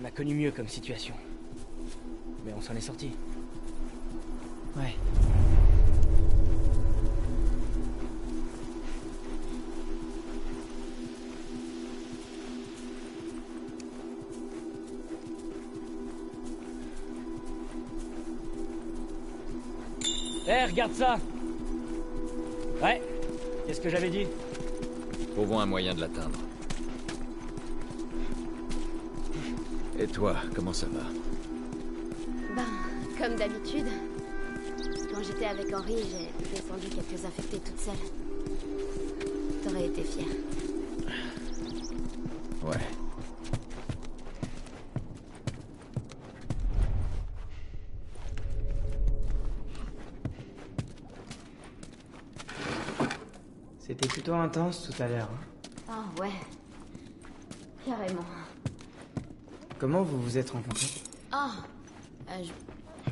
On 0.00 0.04
a 0.06 0.10
connu 0.10 0.34
mieux 0.34 0.50
comme 0.50 0.68
situation. 0.68 1.14
Mais 2.46 2.52
on 2.56 2.62
s'en 2.62 2.74
est 2.74 2.80
sorti. 2.80 3.10
Ouais. 4.76 4.94
Eh, 20.48 20.64
regarde 20.64 20.92
ça 20.94 21.18
Ouais, 22.82 23.02
qu'est-ce 23.66 23.80
que 23.80 23.90
j'avais 23.90 24.08
dit? 24.08 24.26
Trouvons 25.34 25.60
un 25.60 25.66
moyen 25.66 25.94
de 25.94 26.00
l'atteindre. 26.00 26.38
Et 30.00 30.06
toi, 30.06 30.34
comment 30.54 30.72
ça 30.72 30.86
va 30.86 31.02
Ben, 32.56 32.64
comme 33.18 33.36
d'habitude. 33.36 33.86
Quand 35.12 35.22
j'étais 35.22 35.44
avec 35.44 35.74
Henri, 35.74 35.96
j'ai 36.10 36.50
descendu 36.56 36.88
quelques 36.88 37.22
infectés 37.24 37.58
toute 37.58 37.78
seule. 37.78 37.94
T'aurais 39.62 39.86
été 39.86 40.02
fier. 40.02 40.26
Ouais. 42.64 42.78
C'était 53.78 54.08
plutôt 54.08 54.34
intense 54.34 54.88
tout 54.90 55.02
à 55.02 55.08
l'heure. 55.08 55.28
hein. 55.32 55.88
Ah 56.16 56.20
ouais. 56.20 56.30
Carrément. 57.84 58.24
Comment 59.80 60.02
vous 60.02 60.20
vous 60.20 60.36
êtes 60.38 60.50
rencontrés? 60.50 60.88
Ah, 61.32 61.52
euh, 62.30 62.42
je- 62.44 63.10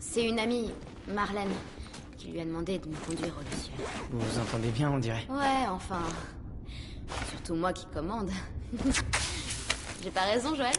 C'est 0.00 0.26
une 0.26 0.38
amie, 0.38 0.72
Marlène, 1.06 1.50
qui 2.16 2.28
lui 2.28 2.40
a 2.40 2.44
demandé 2.44 2.78
de 2.78 2.88
me 2.88 2.96
conduire 2.96 3.34
au 3.38 3.42
Lucieux. 3.54 3.72
Vous 4.10 4.18
vous 4.18 4.38
entendez 4.38 4.70
bien, 4.70 4.90
on 4.90 4.98
dirait. 4.98 5.26
Ouais, 5.28 5.66
enfin. 5.70 6.00
Surtout 7.30 7.54
moi 7.54 7.72
qui 7.72 7.86
commande. 7.86 8.30
J'ai 10.02 10.10
pas 10.10 10.22
raison, 10.22 10.54
Joël? 10.54 10.72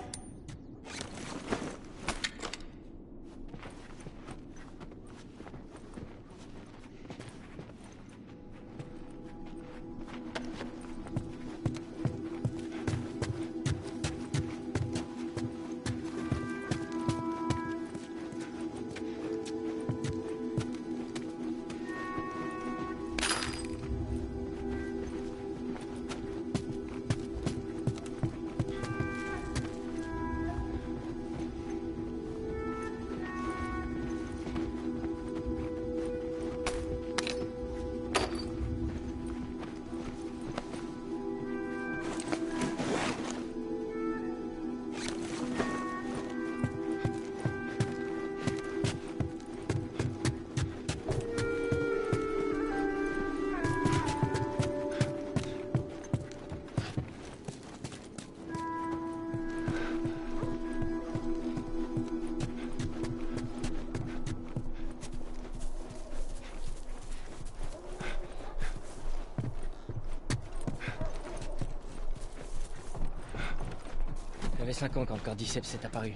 5 74.80 74.96
ans 74.96 75.06
quand 75.06 75.16
le 75.16 75.20
cordyceps 75.20 75.66
s'est 75.66 75.86
apparu. 75.86 76.14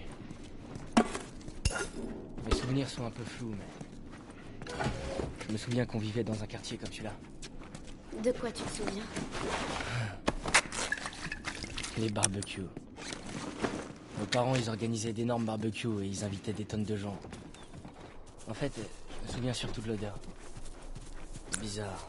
Mes 2.45 2.55
souvenirs 2.55 2.89
sont 2.89 3.05
un 3.05 3.11
peu 3.11 3.25
flous, 3.25 3.53
mais... 3.53 4.73
Je 5.45 5.51
me 5.51 5.57
souviens 5.57 5.85
qu'on 5.85 5.99
vivait 5.99 6.23
dans 6.23 6.41
un 6.41 6.45
quartier 6.45 6.77
comme 6.77 6.89
celui-là. 6.89 7.11
De 8.23 8.31
quoi 8.31 8.49
tu 8.53 8.63
te 8.63 8.69
souviens? 8.69 9.03
Les 11.97 12.09
barbecues. 12.09 12.61
Nos 14.19 14.25
parents, 14.27 14.55
ils 14.55 14.69
organisaient 14.69 15.11
d'énormes 15.11 15.43
barbecues 15.43 16.01
et 16.01 16.05
ils 16.05 16.23
invitaient 16.23 16.53
des 16.53 16.63
tonnes 16.63 16.85
de 16.85 16.95
gens. 16.95 17.17
En 18.49 18.53
fait, 18.53 18.71
je 18.77 19.27
me 19.27 19.33
souviens 19.33 19.53
surtout 19.53 19.81
de 19.81 19.89
l'odeur. 19.89 20.17
Bizarre. 21.59 22.07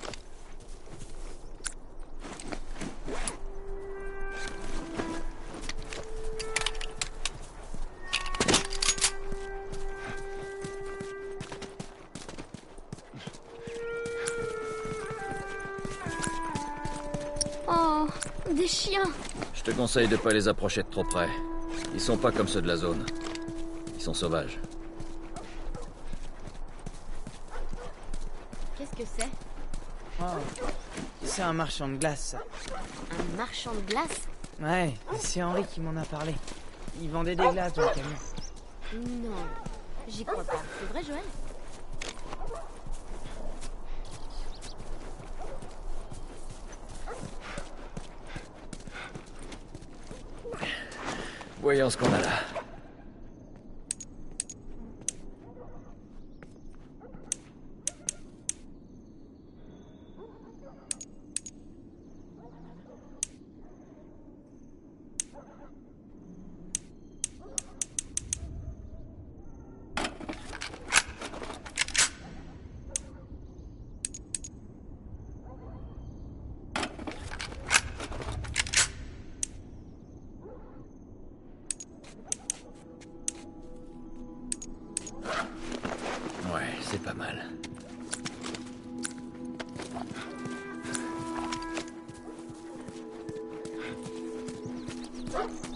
Chiens 18.85 19.11
Je 19.55 19.63
te 19.63 19.71
conseille 19.71 20.09
de 20.09 20.17
pas 20.17 20.31
les 20.31 20.49
approcher 20.49 20.83
de 20.83 20.89
trop 20.89 21.05
près. 21.05 21.29
Ils 21.95 22.01
sont 22.01 22.17
pas 22.17 22.33
comme 22.33 22.49
ceux 22.49 22.63
de 22.63 22.69
la 22.69 22.77
zone. 22.77 23.05
Ils 23.95 24.03
sont 24.03 24.15
sauvages. 24.15 24.59
Qu'est-ce 28.77 28.97
que 28.97 29.09
c'est? 29.17 29.29
Oh, 30.21 30.25
c'est 31.25 31.43
un 31.43 31.53
marchand 31.53 31.89
de 31.89 31.97
glace, 31.97 32.37
ça. 32.37 32.39
Un 33.19 33.37
marchand 33.37 33.73
de 33.75 33.81
glace? 33.81 34.29
Ouais, 34.61 34.95
c'est 35.19 35.43
Henri 35.43 35.65
qui 35.65 35.81
m'en 35.81 36.01
a 36.01 36.05
parlé. 36.05 36.35
Il 37.01 37.11
vendait 37.11 37.35
des 37.35 37.49
glaces 37.49 37.73
dans 37.73 37.83
le 37.83 37.89
camion. 37.89 38.19
Non, 38.95 39.37
j'y 40.09 40.25
crois 40.25 40.45
pas. 40.45 40.63
C'est 40.79 40.93
vrai, 40.93 41.03
Joël? 41.03 41.25
Voyons 51.65 51.89
ce 51.89 51.97
qu'on 51.97 52.13
a 52.13 52.21
là. 52.21 52.54
Thank. 95.35 95.74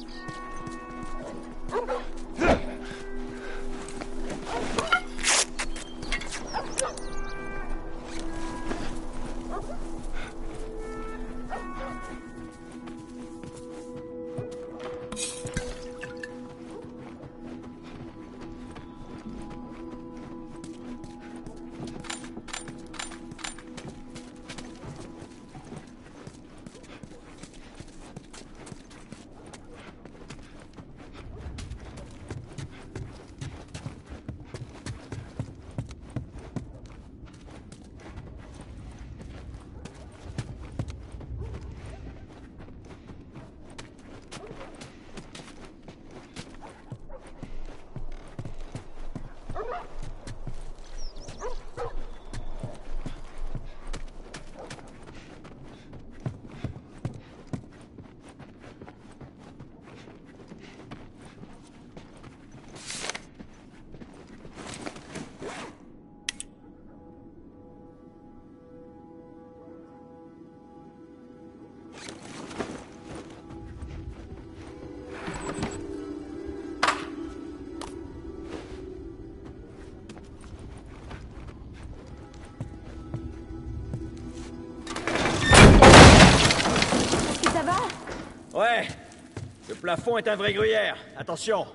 Plafond 89.88 90.19
est 90.19 90.29
un 90.29 90.37
vrai 90.37 90.52
gruyère. 90.52 90.99
Attention. 91.17 91.67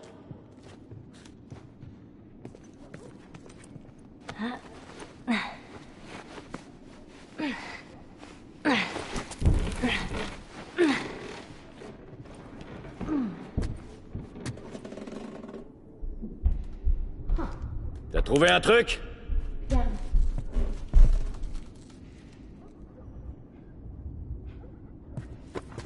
T'as 18.12 18.22
trouvé 18.22 18.52
un 18.52 18.62
truc? 18.62 19.00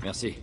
Merci. 0.03 0.35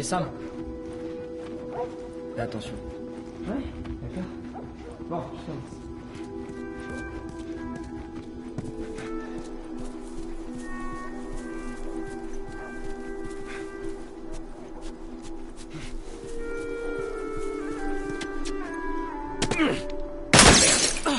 Hé 0.00 0.02
Sam 0.02 0.24
Fais 2.34 2.40
attention. 2.40 2.72
Ouais, 3.46 3.62
d'accord. 4.00 4.30
Bon, 5.10 5.20
je 5.36 5.44
commence. 5.44 5.80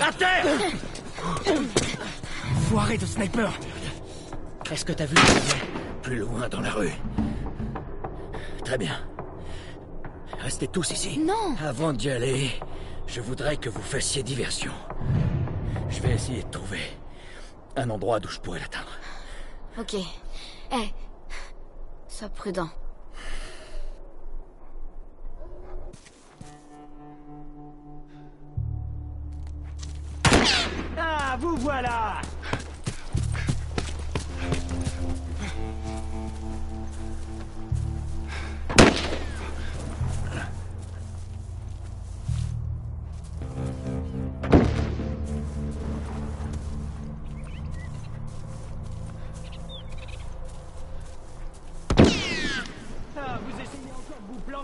À 0.02 0.12
terre 0.14 0.46
Foiré 2.68 2.98
de 2.98 3.06
sniper 3.06 3.54
Est-ce 4.72 4.84
que 4.84 4.94
t'as 4.94 5.06
vu 5.06 5.18
Plus 6.02 6.18
loin 6.18 6.50
dans 6.50 6.62
la 6.62 6.72
rue. 6.72 6.90
Très 8.72 8.78
bien. 8.78 9.06
Restez 10.40 10.70
tous 10.70 10.92
ici. 10.92 11.20
Non 11.20 11.58
Avant 11.62 11.92
d'y 11.92 12.10
aller, 12.10 12.52
je 13.06 13.20
voudrais 13.20 13.58
que 13.58 13.70
vous 13.70 13.82
fassiez 13.82 14.24
diversion. 14.24 14.72
Je 15.90 16.00
vais 16.00 16.12
essayer 16.12 16.44
de 16.44 16.50
trouver 16.50 16.80
un 17.76 17.90
endroit 17.90 18.22
d'où 18.22 18.30
je 18.30 18.40
pourrais 18.40 18.60
l'atteindre. 18.60 18.98
Ok. 19.78 19.96
Eh. 19.96 20.90
Sois 22.08 22.30
prudent. 22.30 22.70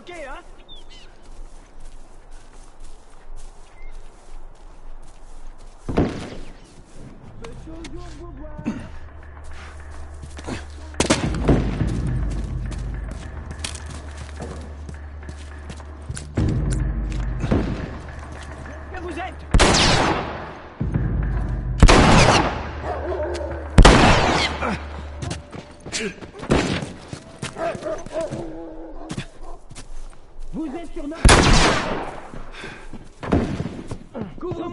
Encore 0.10 0.57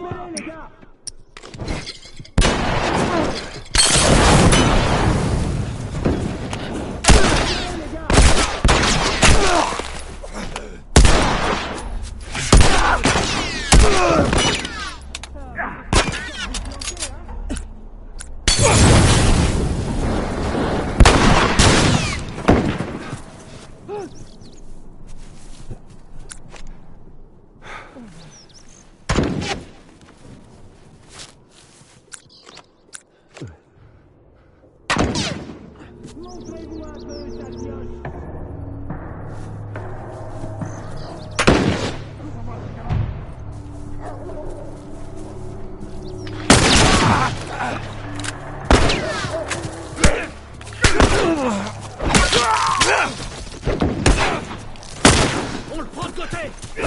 Oh, 0.07 0.64
On 56.25 56.84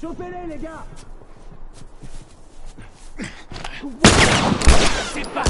Chopez-les, 0.00 0.54
les 0.54 0.62
gars. 0.62 0.86
C'est 5.12 5.28
pas... 5.28 5.44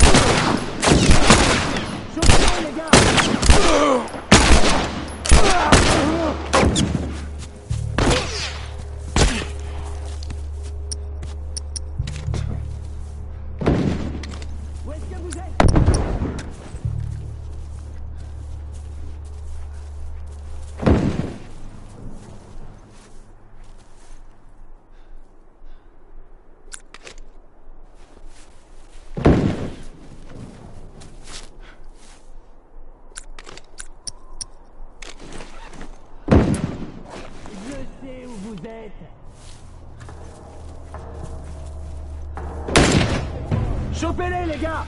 Chopez-les, 2.14 2.66
les 2.66 2.73
gars 2.76 4.19
Chopez-les, 44.00 44.47
les 44.47 44.57
gars 44.57 44.87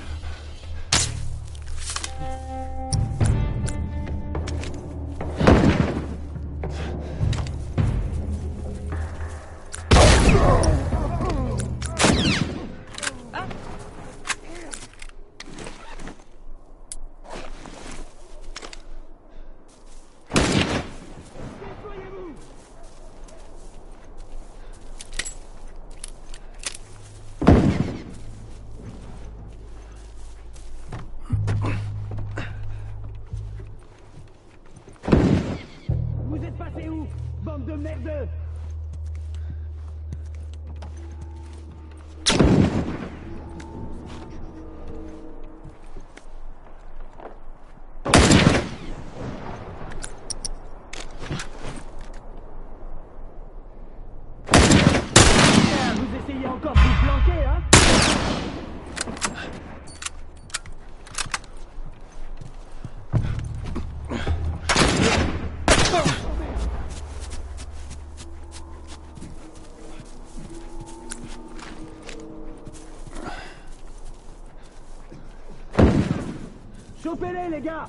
gars. 77.62 77.87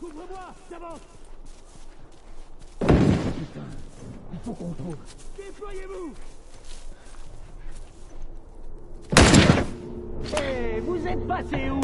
Couvre-moi, 0.00 0.54
j'avance. 0.70 1.00
Putain, 2.80 3.66
il 4.32 4.38
faut 4.44 4.52
qu'on 4.52 4.72
trouve. 4.72 4.96
Déployez-vous. 5.36 6.14
Eh, 10.42 10.80
vous 10.80 11.06
êtes 11.06 11.26
passé 11.28 11.70
où? 11.70 11.80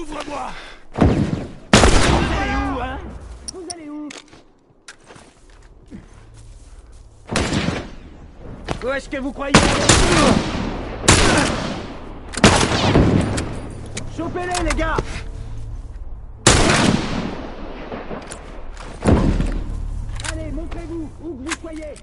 Couvre-moi 0.00 0.48
Vous 0.96 2.32
allez 2.40 2.56
où, 2.56 2.80
hein? 2.80 2.98
Vous 3.52 3.64
allez 3.74 3.90
où? 3.90 4.08
Où 8.82 8.92
est-ce 8.92 9.10
que 9.10 9.18
vous 9.18 9.30
croyez? 9.32 9.52
Chopez-les, 14.16 14.70
les 14.70 14.74
gars 14.74 14.96
Allez, 20.32 20.50
montrez-vous, 20.50 21.10
où 21.22 21.34
que 21.34 21.50
vous 21.50 21.60
soyez 21.60 21.94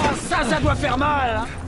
Ah, 0.00 0.14
Ça, 0.28 0.44
ça 0.44 0.57
doit 0.68 0.76
faire 0.76 0.98
mal 0.98 1.30
hein. 1.30 1.67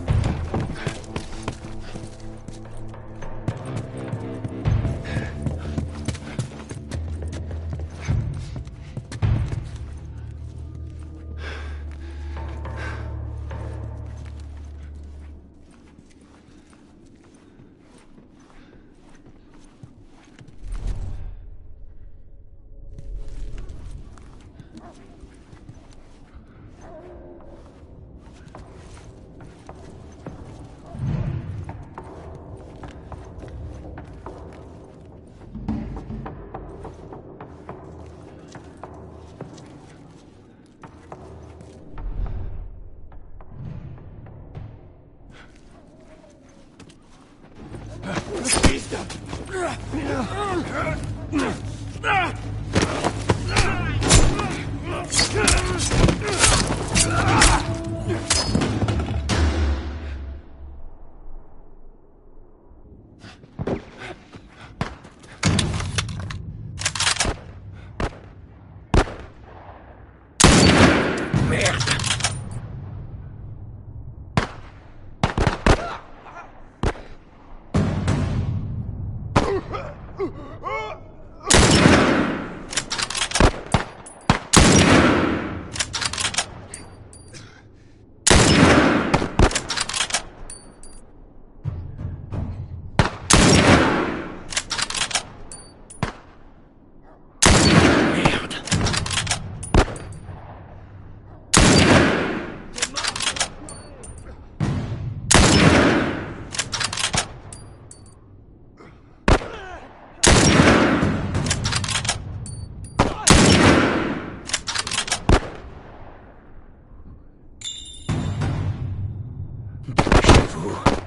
you. 120.64 120.99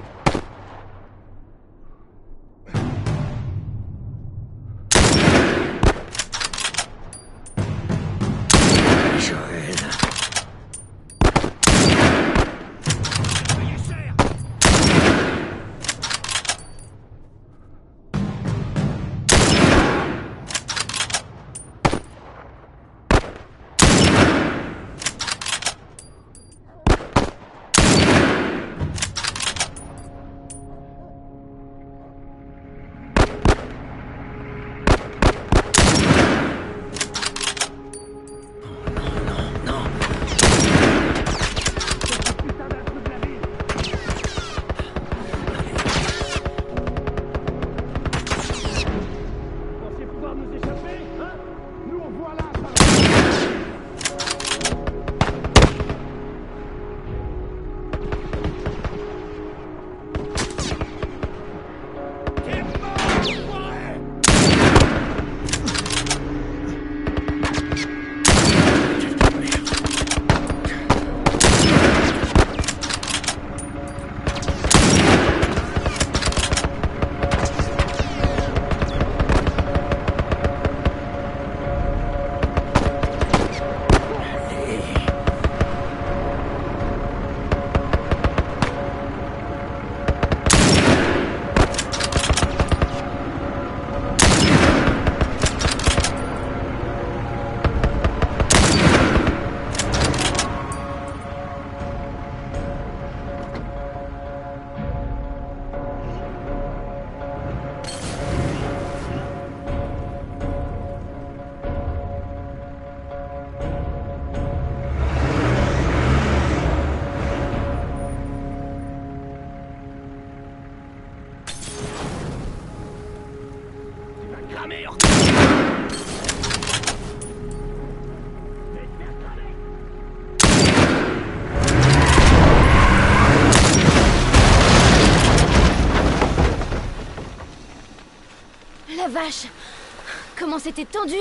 Comment 140.53 140.63
c'était 140.63 140.85
tendu 140.85 141.15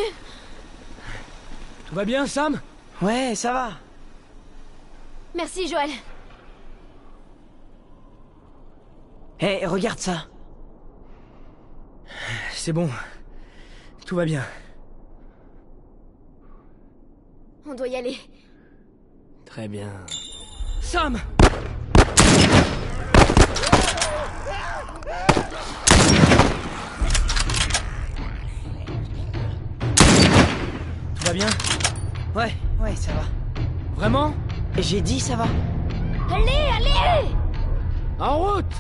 Tout 1.87 1.95
va 1.95 2.05
bien, 2.05 2.27
Sam? 2.27 2.61
Ouais, 3.01 3.35
ça 3.35 3.55
va. 3.55 3.71
Merci, 5.35 5.67
Joël. 5.67 5.89
Hé, 9.41 9.65
regarde 9.65 9.99
ça. 9.99 10.27
C'est 12.53 12.75
bon. 12.75 12.91
Tout 14.05 14.17
va 14.17 14.27
bien. 14.27 14.45
On 17.65 17.73
doit 17.73 17.89
y 17.89 17.97
aller. 17.97 18.19
Très 19.47 19.67
bien. 19.67 19.89
Sam 20.83 21.19
Tout 31.23 31.29
va 31.29 31.35
bien 31.35 31.47
Ouais, 32.35 32.53
ouais, 32.81 32.97
ça 32.97 33.13
va. 33.13 33.23
Vraiment 33.95 34.35
J'ai 34.77 35.01
dit 35.01 35.21
ça 35.21 35.37
va. 35.37 35.47
Allez, 36.35 36.51
allez 36.77 37.29
En 38.19 38.39
route 38.39 38.75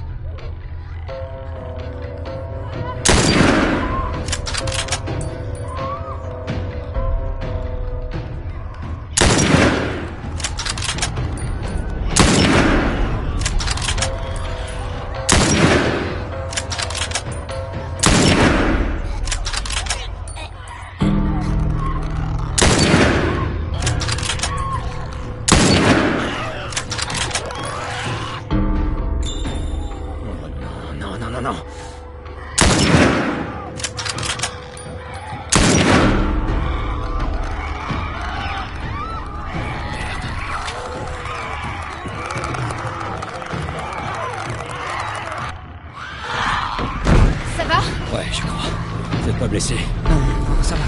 blessé 49.52 49.76
Non, 50.04 50.16
non, 50.16 50.62
ça 50.62 50.74
va. 50.76 50.84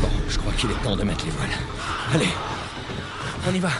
Bon, 0.00 0.08
je 0.28 0.38
crois 0.38 0.52
qu'il 0.52 0.70
est 0.70 0.80
temps 0.84 0.94
de 0.94 1.02
mettre 1.02 1.24
les 1.24 1.32
voiles. 1.32 1.50
Allez, 2.14 2.28
On 3.48 3.52
y 3.52 3.58
va. 3.58 3.70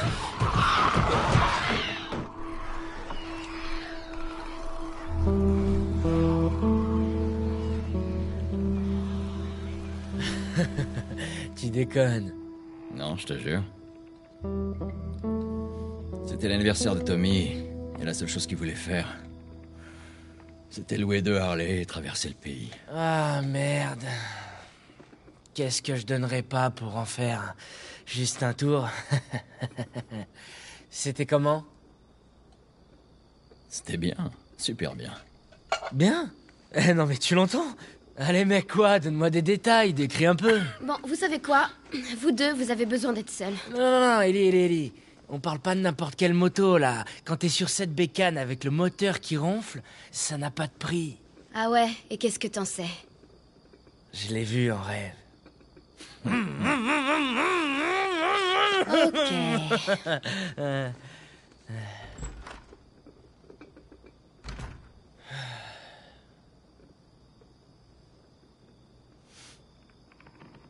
Tu 11.54 11.70
déconnes. 11.70 12.32
Non, 12.92 13.16
je 13.16 13.26
te 13.26 13.38
jure. 13.38 13.62
C'était 16.26 16.48
l'anniversaire 16.48 16.96
de 16.96 17.00
Tommy, 17.02 17.52
et 18.00 18.04
la 18.04 18.12
seule 18.12 18.26
chose 18.26 18.48
qu'il 18.48 18.56
voulait 18.56 18.72
faire, 18.72 19.19
c'était 20.70 20.96
louer 20.96 21.20
deux 21.20 21.36
Harley 21.36 21.82
et 21.82 21.86
traverser 21.86 22.28
le 22.28 22.34
pays. 22.34 22.70
Ah 22.92 23.42
merde. 23.42 24.04
Qu'est-ce 25.54 25.82
que 25.82 25.96
je 25.96 26.06
donnerais 26.06 26.42
pas 26.42 26.70
pour 26.70 26.96
en 26.96 27.04
faire 27.04 27.54
juste 28.06 28.42
un 28.42 28.54
tour? 28.54 28.88
C'était 30.90 31.26
comment? 31.26 31.64
C'était 33.68 33.96
bien, 33.96 34.30
super 34.58 34.94
bien. 34.94 35.12
Bien? 35.92 36.30
Eh 36.74 36.94
non 36.94 37.06
mais 37.06 37.16
tu 37.16 37.34
l'entends? 37.34 37.76
Allez 38.16 38.44
mec 38.44 38.70
quoi, 38.70 39.00
donne-moi 39.00 39.30
des 39.30 39.42
détails, 39.42 39.92
décris 39.92 40.26
un 40.26 40.36
peu. 40.36 40.60
Bon, 40.84 40.94
vous 41.04 41.14
savez 41.14 41.40
quoi? 41.40 41.68
Vous 42.18 42.32
deux, 42.32 42.52
vous 42.52 42.70
avez 42.70 42.86
besoin 42.86 43.12
d'être 43.12 43.30
seuls. 43.30 43.54
Non, 43.70 43.78
non, 43.78 44.00
non, 44.00 44.20
Ellie, 44.20 44.48
Ellie, 44.48 44.64
Ellie. 44.64 44.92
On 45.32 45.38
parle 45.38 45.60
pas 45.60 45.76
de 45.76 45.80
n'importe 45.80 46.16
quelle 46.16 46.34
moto 46.34 46.76
là. 46.76 47.04
Quand 47.24 47.36
t'es 47.36 47.48
sur 47.48 47.68
cette 47.68 47.94
bécane 47.94 48.36
avec 48.36 48.64
le 48.64 48.72
moteur 48.72 49.20
qui 49.20 49.36
ronfle, 49.36 49.80
ça 50.10 50.36
n'a 50.36 50.50
pas 50.50 50.66
de 50.66 50.72
prix. 50.72 51.18
Ah 51.54 51.70
ouais, 51.70 51.88
et 52.10 52.18
qu'est-ce 52.18 52.40
que 52.40 52.48
t'en 52.48 52.64
sais? 52.64 52.90
Je 54.12 54.34
l'ai 54.34 54.42
vu 54.42 54.72
en 54.72 54.82
rêve. 54.82 55.14
Ok. 58.92 59.32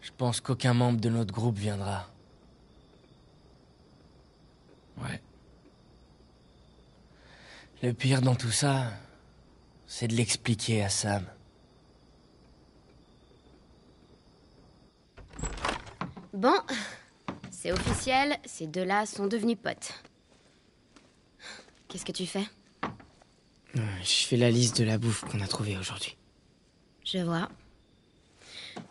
Je 0.03 0.11
pense 0.19 0.43
qu'aucun 0.43 0.75
membre 0.75 1.01
de 1.01 1.09
notre 1.09 1.33
groupe 1.33 1.57
viendra. 1.57 2.10
Ouais. 5.03 5.21
Le 7.83 7.93
pire 7.93 8.21
dans 8.21 8.35
tout 8.35 8.51
ça, 8.51 8.93
c'est 9.87 10.09
de 10.09 10.15
l'expliquer 10.15 10.83
à 10.83 10.89
Sam. 10.89 11.25
Bon, 16.33 16.59
c'est 17.51 17.73
officiel, 17.73 18.39
ces 18.45 18.67
deux-là 18.67 19.05
sont 19.07 19.27
devenus 19.27 19.57
potes. 19.63 19.95
Qu'est-ce 21.89 22.05
que 22.05 22.13
tu 22.13 22.27
fais? 22.27 22.45
Je 23.75 24.27
fais 24.27 24.37
la 24.37 24.51
liste 24.51 24.79
de 24.79 24.85
la 24.85 24.99
bouffe 24.99 25.25
qu'on 25.25 25.41
a 25.41 25.47
trouvée 25.47 25.77
aujourd'hui. 25.77 26.17
Je 27.05 27.19
vois. 27.19 27.49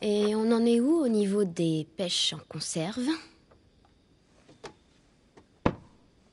Et 0.02 0.36
on 0.36 0.52
en 0.52 0.66
est 0.66 0.80
où 0.80 1.00
au 1.00 1.08
niveau 1.08 1.44
des 1.44 1.88
pêches 1.98 2.34
en 2.34 2.40
conserve? 2.50 3.08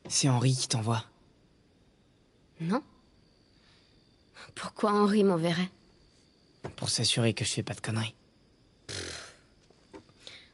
C'est 0.09 0.29
Henri 0.29 0.55
qui 0.55 0.69
t'envoie. 0.69 1.05
Non 2.61 2.83
Pourquoi 4.55 4.92
Henri 4.92 5.25
m'enverrait? 5.25 5.71
Pour 6.77 6.90
s'assurer 6.90 7.35
que 7.35 7.45
je 7.45 7.51
fais 7.51 7.62
pas 7.62 7.75
de 7.75 7.81
conneries. 7.81 8.14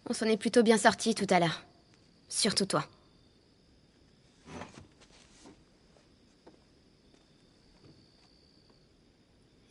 On 0.09 0.12
s'en 0.12 0.27
est 0.27 0.37
plutôt 0.37 0.62
bien 0.62 0.79
sorti 0.79 1.15
tout 1.15 1.27
à 1.31 1.38
l'heure. 1.38 1.65
Surtout 2.29 2.67
toi. 2.67 2.87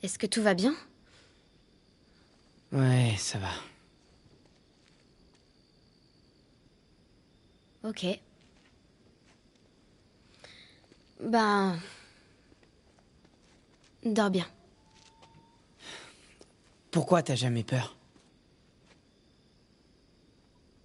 Est-ce 0.03 0.17
que 0.17 0.25
tout 0.25 0.41
va 0.41 0.53
bien? 0.53 0.75
Ouais, 2.71 3.15
ça 3.17 3.37
va. 3.37 3.51
Ok. 7.83 8.05
Ben... 11.21 11.79
Dors 14.03 14.31
bien. 14.31 14.47
Pourquoi 16.89 17.21
t'as 17.21 17.35
jamais 17.35 17.63
peur? 17.63 17.95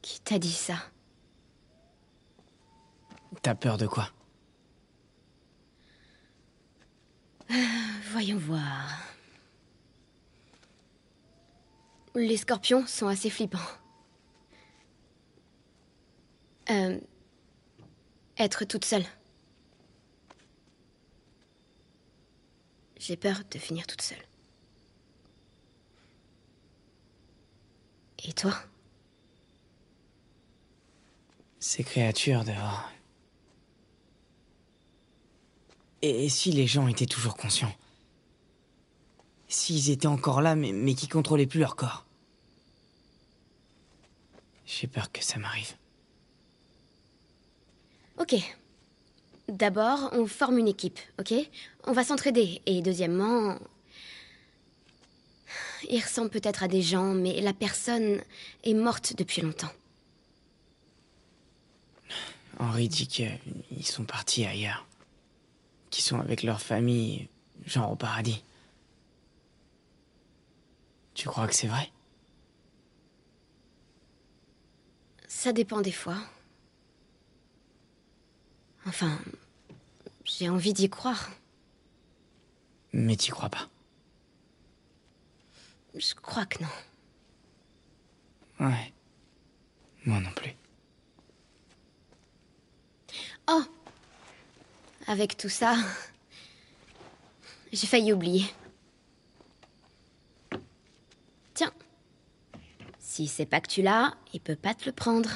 Qui 0.02 0.20
t'a 0.20 0.38
dit 0.38 0.52
ça? 0.52 0.76
T'as 3.42 3.54
peur 3.54 3.78
de 3.78 3.86
quoi? 3.86 4.10
Voyons 8.12 8.38
voir. 8.38 9.02
Les 12.14 12.36
scorpions 12.36 12.86
sont 12.86 13.08
assez 13.08 13.30
flippants. 13.30 13.58
Euh, 16.70 16.98
être 18.38 18.64
toute 18.64 18.84
seule. 18.84 19.04
J'ai 23.06 23.16
peur 23.16 23.42
de 23.48 23.58
finir 23.60 23.86
toute 23.86 24.02
seule. 24.02 24.18
Et 28.24 28.32
toi? 28.32 28.52
Ces 31.60 31.84
créatures 31.84 32.42
dehors. 32.42 32.90
Et, 36.02 36.28
si 36.28 36.50
les 36.50 36.66
gens 36.66 36.88
étaient 36.88 37.06
toujours 37.06 37.36
conscients? 37.36 37.72
S'ils 39.46 39.90
étaient 39.90 40.08
encore 40.08 40.40
là, 40.40 40.56
mais, 40.56 40.72
mais 40.72 40.96
qui 40.96 41.06
contrôlaient 41.06 41.46
plus 41.46 41.60
leur 41.60 41.76
corps? 41.76 42.06
J'ai 44.64 44.88
peur 44.88 45.12
que 45.12 45.22
ça 45.22 45.38
m'arrive. 45.38 45.76
Ok. 48.18 48.34
D'abord, 49.48 50.10
on 50.12 50.26
forme 50.26 50.58
une 50.58 50.68
équipe, 50.68 50.98
ok? 51.20 51.34
On 51.84 51.92
va 51.92 52.04
s'entraider. 52.04 52.62
Et 52.66 52.82
deuxièmement... 52.82 53.58
Ils 55.88 56.00
ressemblent 56.00 56.30
peut-être 56.30 56.64
à 56.64 56.68
des 56.68 56.82
gens, 56.82 57.14
mais 57.14 57.40
la 57.40 57.52
personne 57.52 58.20
est 58.64 58.74
morte 58.74 59.14
depuis 59.16 59.42
longtemps. 59.42 59.70
Henri 62.58 62.88
dit 62.88 63.06
qu'ils 63.06 63.86
sont 63.86 64.04
partis 64.04 64.46
ailleurs. 64.46 64.84
Qu'ils 65.90 66.02
sont 66.02 66.18
avec 66.18 66.42
leur 66.42 66.60
famille, 66.60 67.28
genre 67.66 67.92
au 67.92 67.96
paradis. 67.96 68.42
Tu 71.14 71.28
crois 71.28 71.46
que 71.46 71.54
c'est 71.54 71.68
vrai? 71.68 71.90
Ça 75.28 75.52
dépend 75.52 75.82
des 75.82 75.92
fois. 75.92 76.16
Enfin, 78.86 79.18
j'ai 80.24 80.48
envie 80.48 80.72
d'y 80.72 80.88
croire. 80.88 81.30
Mais 82.92 83.16
t'y 83.16 83.30
crois 83.30 83.48
pas. 83.48 83.68
Je 85.94 86.14
crois 86.14 86.46
que 86.46 86.62
non. 86.62 86.68
Ouais. 88.68 88.92
Moi 90.04 90.20
non 90.20 90.30
plus. 90.30 90.52
Oh 93.48 93.64
Avec 95.08 95.36
tout 95.36 95.48
ça, 95.48 95.76
j'ai 97.72 97.86
failli 97.86 98.12
oublier. 98.12 98.46
Tiens. 101.54 101.72
Si 103.00 103.26
c'est 103.26 103.46
pas 103.46 103.60
que 103.60 103.68
tu 103.68 103.82
l'as, 103.82 104.14
il 104.32 104.40
peut 104.40 104.56
pas 104.56 104.74
te 104.74 104.84
le 104.84 104.92
prendre. 104.92 105.30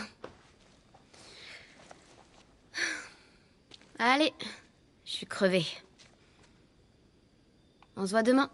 Allez, 4.03 4.33
je 5.05 5.11
suis 5.11 5.27
crevée. 5.27 5.67
On 7.97 8.07
se 8.07 8.13
voit 8.13 8.23
demain. 8.23 8.51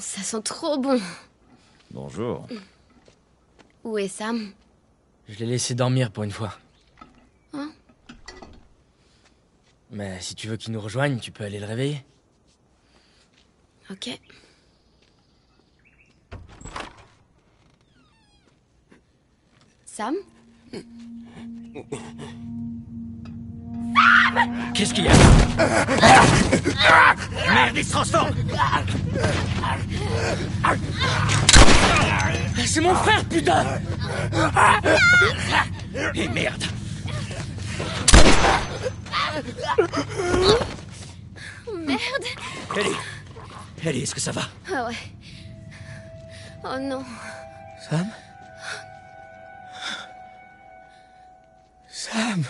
Ça 0.00 0.17
sent 0.28 0.42
trop 0.42 0.76
bon. 0.76 1.00
Bonjour. 1.90 2.46
Où 3.82 3.96
est 3.96 4.08
Sam? 4.08 4.52
Je 5.26 5.38
l'ai 5.38 5.46
laissé 5.46 5.74
dormir 5.74 6.10
pour 6.10 6.22
une 6.22 6.30
fois. 6.30 6.58
Hein? 7.54 7.70
Mais 9.90 10.20
si 10.20 10.34
tu 10.34 10.48
veux 10.48 10.58
qu'il 10.58 10.72
nous 10.72 10.80
rejoigne, 10.82 11.18
tu 11.18 11.32
peux 11.32 11.44
aller 11.44 11.58
le 11.58 11.64
réveiller. 11.64 12.04
Ok. 13.90 14.20
Sam? 19.86 20.14
Qu'est-ce 24.74 24.92
qu'il 24.92 25.04
y 25.04 25.08
a? 25.08 25.12
Merde, 27.48 27.76
il 27.76 27.84
se 27.84 27.90
transforme. 27.92 28.34
C'est 32.66 32.80
mon 32.80 32.94
frère, 32.94 33.24
putain. 33.24 33.64
Et 36.14 36.28
merde. 36.28 36.64
Merde. 41.74 42.24
Ellie. 42.76 42.96
Ellie, 43.84 44.02
est-ce 44.02 44.14
que 44.14 44.20
ça 44.20 44.32
va? 44.32 44.42
Ah 44.72 44.86
ouais. 44.86 44.96
Oh 46.64 46.78
non. 46.80 47.04
Sam? 47.88 48.06
Sam? 51.88 52.44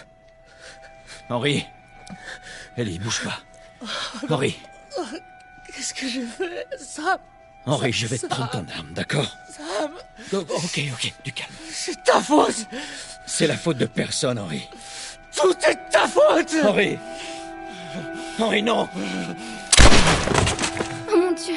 Henri. 1.29 1.65
Ellie, 2.77 2.99
bouge 2.99 3.23
pas. 3.25 3.39
Henri. 4.31 4.59
Qu'est-ce 5.75 5.95
que 5.95 6.09
j'ai 6.09 6.25
fait 6.25 6.67
Sam? 6.79 7.19
Henri, 7.67 7.93
je 7.93 8.07
vais 8.07 8.19
te 8.19 8.27
prendre 8.27 8.51
ton 8.51 8.67
arme, 8.77 8.93
d'accord? 8.93 9.37
Sam. 9.51 9.91
Go- 10.31 10.47
Ok, 10.55 10.81
ok, 10.93 11.13
du 11.25 11.33
calme. 11.33 11.51
C'est 11.71 12.03
ta 12.05 12.21
faute. 12.21 12.67
C'est 13.27 13.47
la 13.47 13.57
faute 13.57 13.77
de 13.79 13.87
personne, 13.87 14.39
Henri. 14.39 14.67
Tout 15.37 15.53
est 15.69 15.91
ta 15.91 16.07
faute. 16.09 16.55
Henri. 16.65 16.99
Henri, 18.39 18.63
non. 18.63 18.89
Oh 21.11 21.17
mon 21.17 21.33
dieu. 21.33 21.57